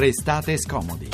[0.00, 1.10] Restate scomodi.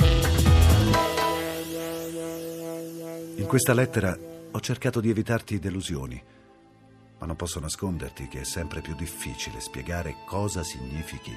[3.34, 4.16] In questa lettera
[4.52, 6.22] ho cercato di evitarti delusioni,
[7.18, 11.36] ma non posso nasconderti che è sempre più difficile spiegare cosa significhi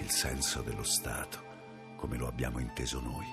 [0.00, 1.38] il senso dello Stato,
[1.96, 3.26] come lo abbiamo inteso noi.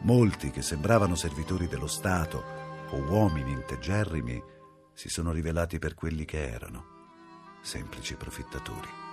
[0.00, 2.42] Molti che sembravano servitori dello Stato
[2.88, 4.42] o uomini integerrimi
[4.94, 6.86] si sono rivelati per quelli che erano,
[7.60, 9.04] semplici profittatori.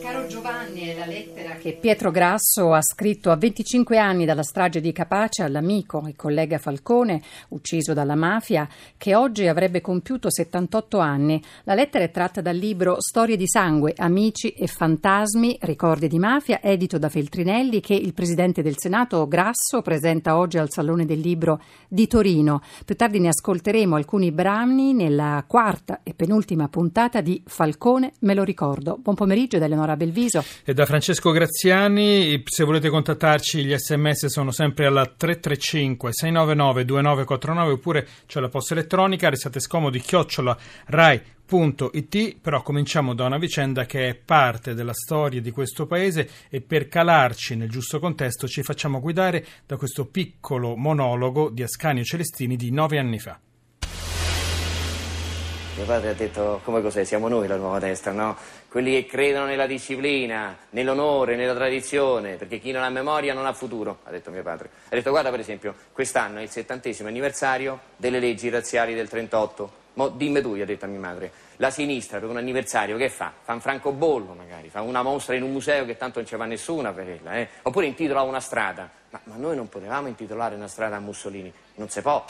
[0.00, 4.80] Caro Giovanni, è la lettera che Pietro Grasso ha scritto a 25 anni dalla strage
[4.80, 11.40] di Capace all'amico e collega Falcone, ucciso dalla mafia, che oggi avrebbe compiuto 78 anni.
[11.62, 16.60] La lettera è tratta dal libro Storie di sangue, amici e fantasmi, ricordi di mafia,
[16.60, 21.62] edito da Feltrinelli, che il presidente del Senato Grasso presenta oggi al Salone del Libro
[21.86, 22.62] di Torino.
[22.84, 28.42] Più tardi ne ascolteremo alcuni brani nella quarta e penultima puntata di Falcone, me lo
[28.42, 28.98] ricordo.
[29.00, 30.44] Buon pomeriggio da Eleonora Belviso.
[30.64, 37.72] E da Francesco Graziani, se volete contattarci gli sms sono sempre alla 335 699 2949
[37.72, 44.08] oppure c'è la posta elettronica, restate scomodi chiocciola rai.it, però cominciamo da una vicenda che
[44.08, 49.00] è parte della storia di questo paese e per calarci nel giusto contesto ci facciamo
[49.00, 53.38] guidare da questo piccolo monologo di Ascanio Celestini di nove anni fa.
[55.74, 57.02] Mio padre ha detto, come cos'è?
[57.02, 58.36] Siamo noi la nuova destra, no?
[58.68, 63.54] Quelli che credono nella disciplina, nell'onore, nella tradizione, perché chi non ha memoria non ha
[63.54, 64.68] futuro, ha detto mio padre.
[64.90, 69.80] Ha detto, guarda per esempio, quest'anno è il settantesimo anniversario delle leggi razziali del 38.
[69.94, 73.08] Mo dimmi tu, gli ha detto a mia madre, la sinistra per un anniversario che
[73.08, 73.32] fa?
[73.42, 76.44] Fa un francobollo magari, fa una mostra in un museo che tanto non ci va
[76.44, 77.48] nessuna per ella, eh?
[77.62, 78.90] Oppure intitola una strada.
[79.08, 82.24] Ma, ma noi non potevamo intitolare una strada a Mussolini, non si può.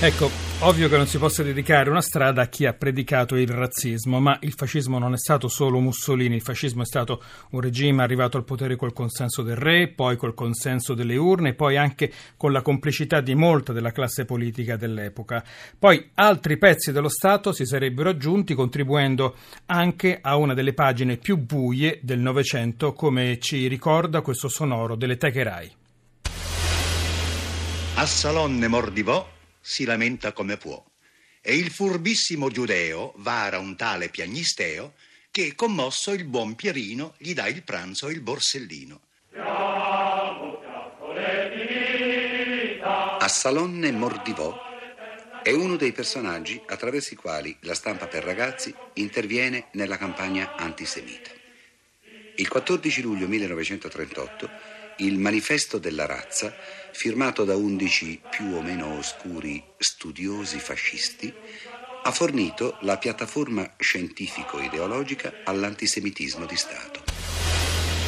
[0.00, 4.20] Ecco, ovvio che non si possa dedicare una strada a chi ha predicato il razzismo,
[4.20, 8.36] ma il fascismo non è stato solo Mussolini, il fascismo è stato un regime arrivato
[8.36, 12.62] al potere col consenso del re, poi col consenso delle urne, poi anche con la
[12.62, 15.44] complicità di molta della classe politica dell'epoca.
[15.78, 21.36] Poi altri pezzi dello Stato si sarebbero aggiunti contribuendo anche a una delle pagine più
[21.36, 25.72] buie del Novecento, come ci ricorda questo sonoro delle Techerai.
[27.96, 29.33] A Salonne Mordivò
[29.66, 30.84] si lamenta come può.
[31.40, 34.92] E il furbissimo giudeo vara un tale piagnisteo
[35.30, 39.00] che, commosso, il buon Pierino gli dà il pranzo e il borsellino.
[43.18, 44.54] A Salonne Mordivò
[45.42, 51.30] è uno dei personaggi attraverso i quali la stampa per ragazzi interviene nella campagna antisemita.
[52.36, 54.50] Il 14 luglio 1938
[54.98, 56.54] il manifesto della razza,
[56.92, 61.32] firmato da undici più o meno oscuri studiosi fascisti,
[62.02, 67.03] ha fornito la piattaforma scientifico-ideologica all'antisemitismo di Stato.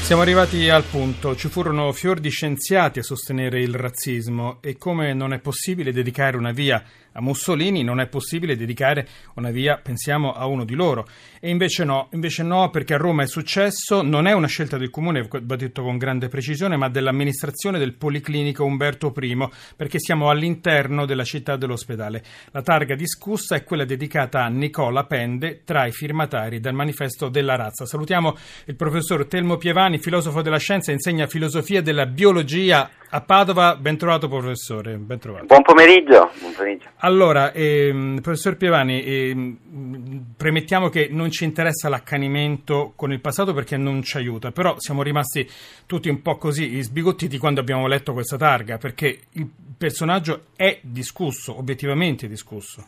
[0.07, 5.13] Siamo arrivati al punto, ci furono fior di scienziati a sostenere il razzismo e come
[5.15, 6.81] non è possibile dedicare una via
[7.17, 11.07] a Mussolini, non è possibile dedicare una via, pensiamo, a uno di loro.
[11.41, 14.91] E invece no, invece no, perché a Roma è successo, non è una scelta del
[14.91, 21.07] comune, va detto con grande precisione, ma dell'amministrazione del Policlinico Umberto I, perché siamo all'interno
[21.07, 22.23] della città dell'ospedale.
[22.51, 27.57] La targa discussa è quella dedicata a Nicola Pende, tra i firmatari del manifesto della
[27.57, 27.87] razza.
[27.87, 28.37] Salutiamo
[28.67, 33.77] il professor Telmo Pievani, filosofo della scienza, insegna filosofia della biologia a Padova.
[33.77, 35.47] Ben trovato professore, ben trovato.
[35.47, 36.31] Buon pomeriggio.
[36.39, 36.89] Buon pomeriggio.
[36.99, 43.77] Allora, ehm, professor Pievani, ehm, premettiamo che non ci interessa l'accanimento con il passato perché
[43.77, 45.49] non ci aiuta, però siamo rimasti
[45.87, 51.57] tutti un po' così sbigottiti quando abbiamo letto questa targa, perché il personaggio è discusso,
[51.57, 52.87] obiettivamente discusso.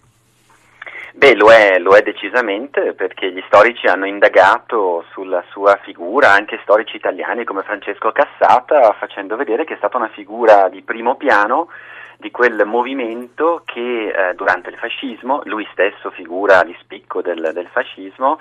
[1.19, 6.61] Beh, lo è, lo è, decisamente perché gli storici hanno indagato sulla sua figura, anche
[6.63, 11.71] storici italiani come Francesco Cassata, facendo vedere che è stata una figura di primo piano
[12.19, 17.67] di quel movimento che eh, durante il fascismo, lui stesso figura di spicco del, del
[17.73, 18.39] fascismo,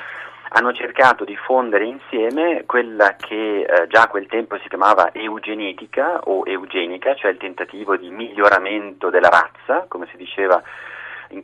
[0.49, 6.19] hanno cercato di fondere insieme quella che eh, già a quel tempo si chiamava eugenetica
[6.25, 10.61] o eugenica, cioè il tentativo di miglioramento della razza, come si diceva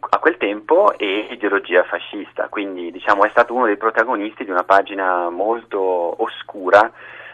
[0.10, 2.48] a quel tempo, e ideologia fascista.
[2.50, 5.80] Quindi diciamo, è stato uno dei protagonisti di una pagina molto
[6.22, 6.92] oscura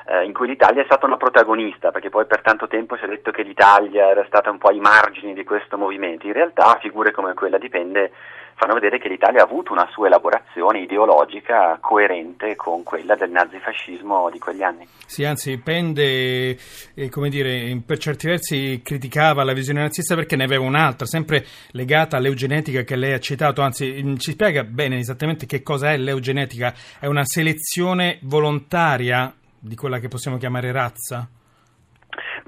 [0.10, 3.07] eh, in cui l'Italia è stata una protagonista, perché poi per tanto tempo si è
[3.07, 6.25] detto che l'Italia era stata un po' ai margini di questo movimento.
[6.25, 8.12] In realtà figure come quella dipende
[8.60, 14.30] fanno vedere che l'Italia ha avuto una sua elaborazione ideologica coerente con quella del nazifascismo
[14.30, 14.86] di quegli anni.
[15.06, 16.58] Sì, anzi, Pende,
[16.94, 21.46] eh, come dire, per certi versi criticava la visione nazista perché ne aveva un'altra, sempre
[21.72, 25.98] legata all'eugenetica che lei ha citato, anzi mm, ci spiega bene esattamente che cosa è
[25.98, 31.30] l'eugenetica, è una selezione volontaria di quella che possiamo chiamare razza?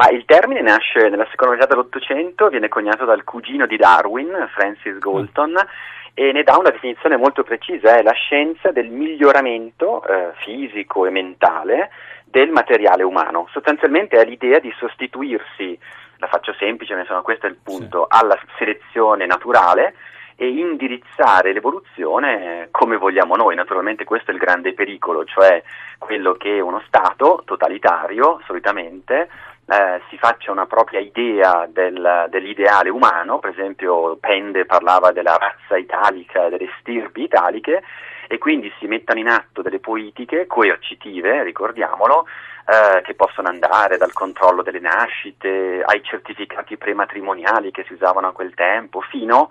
[0.01, 4.97] Ma il termine nasce nella seconda metà dell'Ottocento, viene coniato dal cugino di Darwin, Francis
[4.97, 10.31] Galton, mm e ne dà una definizione molto precisa, è la scienza del miglioramento eh,
[10.43, 11.89] fisico e mentale
[12.25, 13.47] del materiale umano.
[13.49, 15.79] Sostanzialmente è l'idea di sostituirsi,
[16.17, 18.17] la faccio semplice, ma insomma questo è il punto, sì.
[18.19, 19.95] alla selezione naturale
[20.35, 23.55] e indirizzare l'evoluzione come vogliamo noi.
[23.55, 25.63] Naturalmente questo è il grande pericolo, cioè
[25.97, 29.29] quello che uno Stato totalitario solitamente
[29.71, 35.77] eh, si faccia una propria idea del, dell'ideale umano, per esempio Pende parlava della razza
[35.77, 37.81] italica, delle stirpi italiche,
[38.27, 42.25] e quindi si mettano in atto delle politiche coercitive, ricordiamolo,
[42.65, 48.33] eh, che possono andare dal controllo delle nascite ai certificati prematrimoniali che si usavano a
[48.33, 49.47] quel tempo, fino a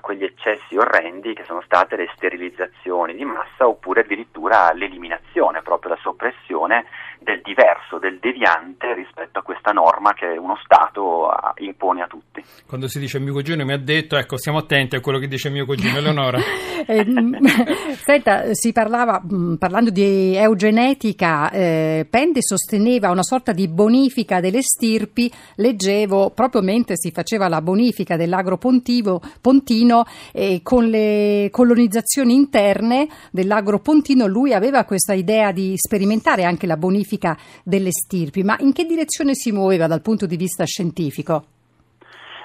[0.00, 5.98] quegli eccessi orrendi che sono state le sterilizzazioni di massa oppure addirittura l'eliminazione, proprio la
[6.00, 6.86] soppressione
[7.20, 12.42] del diverso, del deviante rispetto a questa norma che uno Stato impone a tutti.
[12.66, 15.50] Quando si dice mio cugino mi ha detto, ecco, stiamo attenti a quello che dice
[15.50, 16.38] mio cugino Eleonora.
[16.86, 17.06] eh,
[17.94, 24.62] senta, si parlava, mm, parlando di eugenetica, eh, Pende sosteneva una sorta di bonifica delle
[24.62, 29.20] stirpi, leggevo proprio mentre si faceva la bonifica dell'agro pontivo,
[29.58, 36.66] pontino, eh, con le colonizzazioni interne dell'agro pontino, lui aveva questa idea di sperimentare anche
[36.66, 41.44] la bonifica delle stirpi, ma in che direzione si muoveva dal punto di vista scientifico?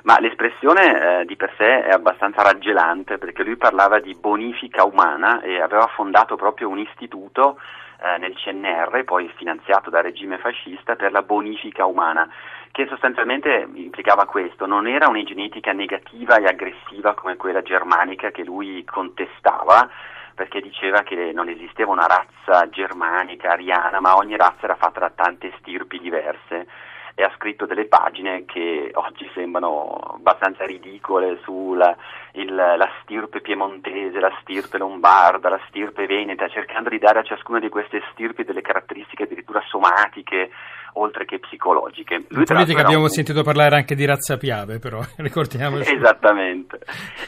[0.03, 5.41] Ma l'espressione eh, di per sé è abbastanza raggelante perché lui parlava di bonifica umana
[5.41, 7.57] e aveva fondato proprio un istituto
[8.01, 12.27] eh, nel CNR, poi finanziato dal regime fascista, per la bonifica umana,
[12.73, 18.83] che sostanzialmente implicava questo, non era un'egenetica negativa e aggressiva come quella germanica che lui
[18.83, 19.87] contestava,
[20.33, 25.11] perché diceva che non esisteva una razza germanica, ariana, ma ogni razza era fatta da
[25.11, 26.65] tante stirpi diverse.
[27.13, 31.95] E ha scritto delle pagine che oggi sembrano abbastanza ridicole sulla
[32.31, 37.59] il, la stirpe piemontese, la stirpe lombarda, la stirpe veneta, cercando di dare a ciascuna
[37.59, 40.49] di queste stirpi delle caratteristiche addirittura somatiche
[40.93, 42.25] oltre che psicologiche.
[42.29, 43.09] Lui, In politica abbiamo un...
[43.09, 45.93] sentito parlare anche di razza piave, però ricordiamoci.
[45.93, 46.79] Esattamente.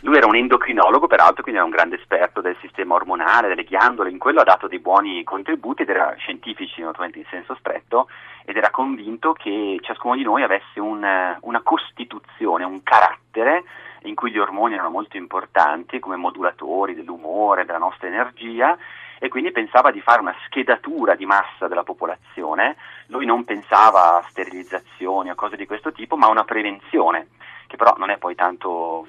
[0.01, 4.09] Lui era un endocrinologo, peraltro, quindi era un grande esperto del sistema ormonale, delle ghiandole,
[4.09, 8.07] in quello ha dato dei buoni contributi ed era scientifici, naturalmente in senso stretto,
[8.45, 11.03] ed era convinto che ciascuno di noi avesse un,
[11.41, 13.63] una costituzione, un carattere
[14.03, 18.77] in cui gli ormoni erano molto importanti come modulatori dell'umore, della nostra energia
[19.19, 22.75] e quindi pensava di fare una schedatura di massa della popolazione,
[23.07, 27.27] lui non pensava a sterilizzazioni o cose di questo tipo, ma a una prevenzione,
[27.67, 29.07] che però non è poi tanto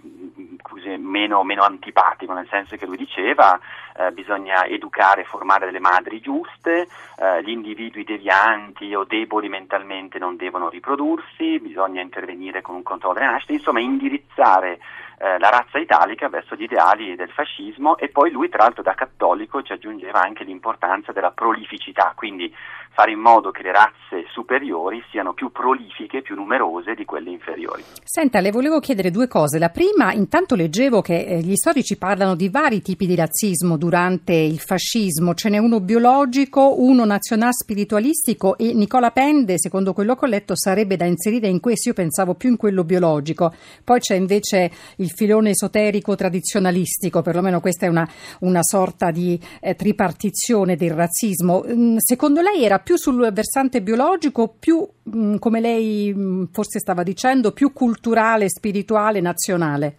[0.62, 3.58] così, meno, meno, antipatico, nel senso che lui diceva
[3.96, 6.88] eh, bisogna educare e formare delle madri giuste,
[7.18, 13.14] eh, gli individui devianti o deboli mentalmente non devono riprodursi, bisogna intervenire con un controllo
[13.14, 14.78] delle nascite, insomma indirizzare
[15.18, 18.94] eh, la razza italica verso gli ideali del fascismo e poi lui tra l'altro da
[18.94, 22.54] cattolico ci aggiungeva anche l'importanza della prolificità, quindi
[22.96, 27.84] fare in modo che le razze superiori siano più prolifiche, più numerose di quelle inferiori.
[28.02, 29.58] Senta, le volevo chiedere due cose.
[29.58, 34.32] La prima, intanto leggevo che eh, gli storici parlano di vari tipi di razzismo durante
[34.32, 40.24] il fascismo, ce n'è uno biologico, uno nazional spiritualistico e Nicola Pende, secondo quello che
[40.24, 43.52] ho letto, sarebbe da inserire in questo, io pensavo più in quello biologico.
[43.84, 48.08] Poi c'è invece il filone esoterico tradizionalistico, perlomeno questa è una,
[48.40, 51.62] una sorta di eh, tripartizione del razzismo.
[51.68, 54.78] Mm, secondo lei era più sul versante biologico, più,
[55.12, 59.96] mm, come lei mm, forse stava dicendo, più culturale, spirituale, nazionale?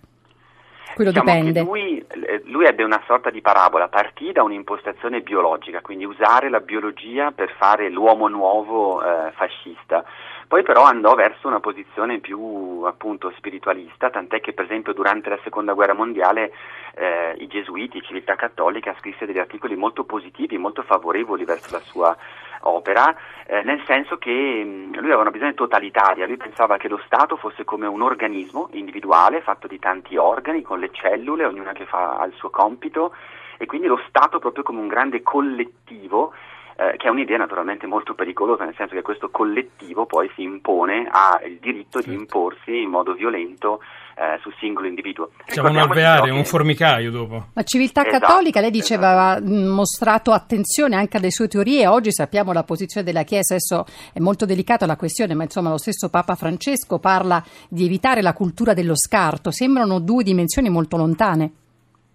[0.96, 1.64] Quello diciamo dipende.
[1.64, 6.62] Lui, eh, lui, ebbe una sorta di parabola, partì da un'impostazione biologica, quindi usare la
[6.62, 10.06] biologia per fare l'uomo nuovo eh, fascista.
[10.48, 15.40] Poi però andò verso una posizione più appunto spiritualista, tant'è che per esempio durante la
[15.44, 16.54] seconda guerra mondiale
[16.96, 22.18] eh, i gesuiti, Civiltà Cattolica, scrisse degli articoli molto positivi, molto favorevoli verso la sua
[22.62, 27.00] opera, eh, nel senso che mh, lui aveva una visione totalitaria, lui pensava che lo
[27.06, 31.86] Stato fosse come un organismo individuale fatto di tanti organi, con le cellule, ognuna che
[31.86, 33.14] fa il suo compito,
[33.58, 36.34] e quindi lo Stato proprio come un grande collettivo
[36.78, 41.08] eh, che è un'idea naturalmente molto pericolosa, nel senso che questo collettivo poi si impone,
[41.12, 42.10] ha il diritto certo.
[42.10, 43.80] di imporsi in modo violento
[44.16, 45.32] eh, sul singolo individuo.
[45.48, 47.48] Siamo un alveare, un formicaio dopo.
[47.54, 49.44] La civiltà esatto, cattolica, lei diceva, esatto.
[49.44, 54.20] aveva mostrato attenzione anche alle sue teorie, oggi sappiamo la posizione della Chiesa, adesso è
[54.20, 58.76] molto delicata la questione, ma insomma lo stesso Papa Francesco parla di evitare la cultura
[58.76, 61.52] dello scarto, sembrano due dimensioni molto lontane.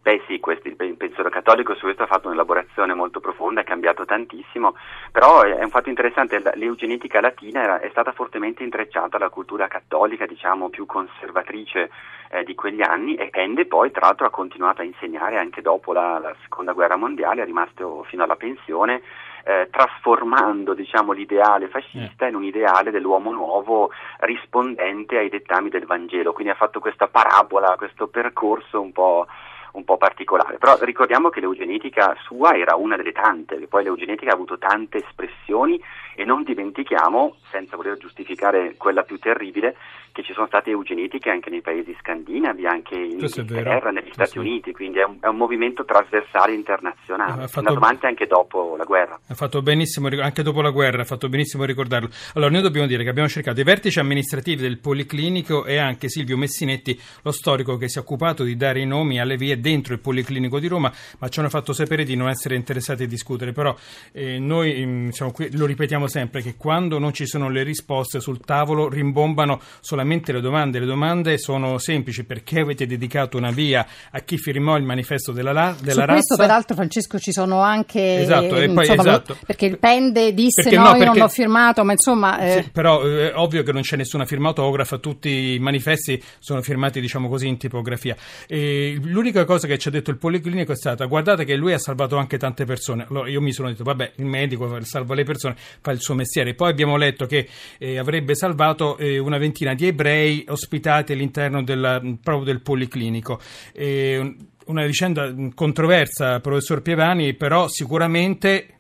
[0.03, 4.05] Beh sì, questi, il pensiero cattolico su questo ha fatto un'elaborazione molto profonda, è cambiato
[4.05, 4.75] tantissimo,
[5.13, 10.71] però è un fatto interessante, l'eugenetica latina è stata fortemente intrecciata alla cultura cattolica, diciamo
[10.71, 11.89] più conservatrice
[12.31, 15.93] eh, di quegli anni e Ende poi tra l'altro ha continuato a insegnare anche dopo
[15.93, 19.03] la, la seconda guerra mondiale, è rimasto fino alla pensione.
[19.45, 22.29] Eh, trasformando diciamo, l'ideale fascista eh.
[22.29, 23.91] in un ideale dell'uomo nuovo
[24.21, 26.33] rispondente ai dettami del Vangelo.
[26.33, 29.27] Quindi ha fatto questa parabola, questo percorso un po'
[29.73, 30.59] un po' particolare.
[30.59, 34.99] Però ricordiamo che l'eugenetica sua era una delle tante, che poi l'eugenetica ha avuto tante
[34.99, 35.81] espressioni
[36.15, 39.77] e non dimentichiamo, senza voler giustificare quella più terribile,
[40.13, 44.39] che ci sono state eugenetiche anche nei paesi scandinavi, anche in Inghilterra, negli Stati sì.
[44.39, 48.85] Uniti, quindi è un, è un, movimento trasversale internazionale, fatto, andato avanti anche dopo la
[48.85, 49.19] guerra.
[49.27, 52.11] Ha fatto benissimo, anche dopo la guerra, ha fatto benissimo ricordarlo.
[52.35, 56.37] Allora, noi dobbiamo dire che abbiamo cercato i vertici amministrativi del Policlinico e anche Silvio
[56.37, 60.01] Messinetti, lo storico che si è occupato di dare i nomi alle vie dentro il
[60.01, 63.53] Policlinico di Roma, ma ci hanno fatto sapere di non essere interessati a discutere.
[63.53, 63.75] Però
[64.13, 68.41] eh, noi mm, qui, lo ripetiamo sempre che quando non ci sono le risposte sul
[68.41, 70.79] tavolo rimbombano solamente le domande.
[70.79, 72.25] Le domande sono semplici.
[72.25, 76.13] Perché avete dedicato una via a chi firmò il manifesto della, la, della Su razza?
[76.13, 78.21] questo, peraltro, Francesco, ci sono anche.
[78.21, 79.37] Esatto, eh, poi, insomma, esatto.
[79.47, 82.39] Perché il Pende disse perché no, no perché, non l'ho firmato, ma insomma.
[82.41, 82.63] Eh.
[82.63, 86.61] Sì, però eh, è ovvio che non c'è nessuna firma autografa, tutti i manifesti sono
[86.63, 88.17] firmati, diciamo così, in tipografia.
[88.47, 91.79] E l'unica cosa che ci ha detto il Policlinico è stata: guardate che lui ha
[91.79, 93.07] salvato anche tante persone.
[93.09, 96.55] Allora io mi sono detto, vabbè, il medico salva le persone, fa il suo mestiere.
[96.55, 102.01] Poi abbiamo letto che eh, avrebbe salvato eh, una ventina di ebrei ospitati all'interno della,
[102.23, 103.41] proprio del policlinico.
[103.73, 108.79] E una vicenda controversa, professor Pievani, però sicuramente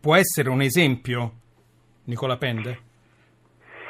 [0.00, 1.32] può essere un esempio,
[2.04, 2.86] Nicola Pende?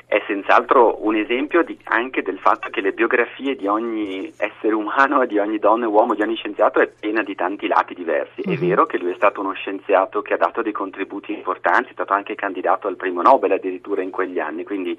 [0.08, 5.26] È senz'altro un esempio di, anche del fatto che le biografie di ogni essere umano,
[5.26, 8.40] di ogni donna e uomo, di ogni scienziato è piena di tanti lati diversi.
[8.40, 8.58] È mhm.
[8.58, 12.14] vero che lui è stato uno scienziato che ha dato dei contributi importanti, è stato
[12.14, 14.98] anche candidato al premio Nobel addirittura in quegli anni, quindi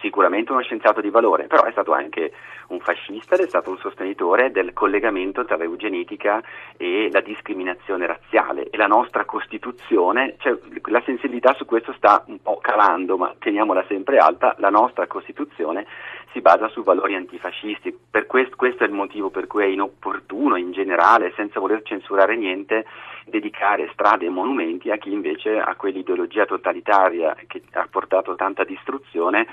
[0.00, 2.32] sicuramente uno scienziato di valore, però è stato anche
[2.68, 6.42] un fascista ed è stato un sostenitore del collegamento tra l'eugenetica
[6.76, 12.40] e la discriminazione razziale e la nostra Costituzione, cioè, la sensibilità su questo sta un
[12.40, 15.86] po' calando, ma teniamola sempre alta, la nostra Costituzione
[16.34, 20.56] si basa su valori antifascisti, per questo, questo è il motivo per cui è inopportuno
[20.56, 22.84] in generale, senza voler censurare niente,
[23.24, 29.46] dedicare strade e monumenti a chi invece a quell'ideologia totalitaria che ha portato tanta distruzione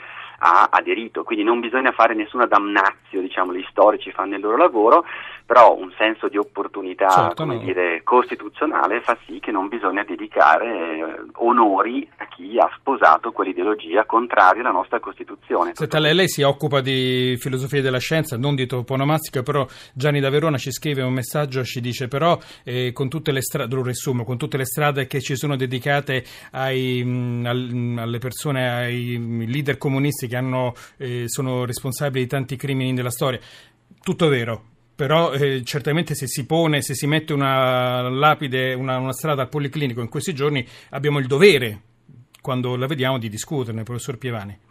[0.43, 1.23] ha aderito.
[1.23, 5.05] Quindi non bisogna fare nessuna damnazio, diciamo, gli storici fanno il loro lavoro,
[5.45, 7.57] però un senso di opportunità certo, no.
[7.57, 14.05] dire, costituzionale fa sì che non bisogna dedicare eh, onori a chi ha sposato quell'ideologia
[14.05, 15.71] contraria alla nostra Costituzione.
[15.75, 20.29] Senta, lei, lei si occupa di filosofia della scienza, non di toponomastica, però Gianni da
[20.29, 24.23] Verona ci scrive un messaggio, ci dice però eh, con tutte le strade, lo riassumo,
[24.23, 29.77] con tutte le strade che ci sono dedicate ai, mh, al, alle persone, ai leader
[29.77, 33.39] comunisti che hanno, eh, sono responsabili di tanti crimini della storia.
[34.03, 34.63] Tutto vero,
[34.95, 39.49] però eh, certamente se si pone, se si mette una lapide, una, una, strada al
[39.49, 41.81] policlinico in questi giorni, abbiamo il dovere,
[42.39, 44.69] quando la vediamo, di discuterne, professor Pievani.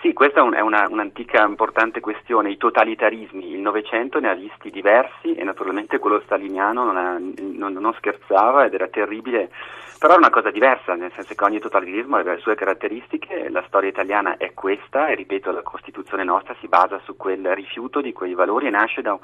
[0.00, 5.34] Sì, questa è una, un'antica importante questione, i totalitarismi, il Novecento ne ha visti diversi
[5.34, 9.50] e naturalmente quello staliniano non, ha, non, non scherzava ed era terribile
[10.00, 13.62] però è una cosa diversa, nel senso che ogni totalitarismo aveva le sue caratteristiche, la
[13.66, 18.14] storia italiana è questa e ripeto la Costituzione nostra si basa su quel rifiuto di
[18.14, 19.18] quei valori e nasce da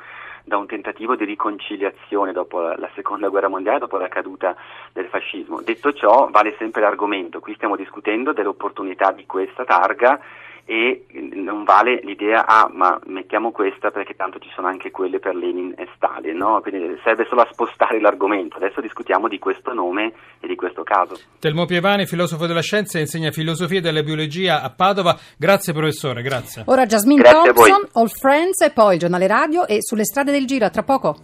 [0.46, 4.54] da un tentativo di riconciliazione dopo la, la, seconda guerra mondiale, dopo la caduta
[4.92, 5.60] del fascismo.
[5.60, 10.20] Detto ciò vale sempre l'argomento, qui stiamo discutendo dell'opportunità di questa targa
[10.68, 15.36] e non vale l'idea, ah ma mettiamo questa perché tanto ci sono anche quelle per
[15.36, 16.60] Lenin e Stalin, no?
[16.60, 21.16] quindi serve solo a spostare l'argomento, adesso discutiamo di questo nome e di questo caso.
[21.38, 26.64] Telmo Pievani, filosofo della scienza, insegna filosofia della biologia a Padova, grazie professore, grazie.
[26.66, 30.46] Ora Jasmine grazie Thompson, All Friends e poi il giornale radio e sulle strade del
[30.46, 31.16] giro, a tra poco.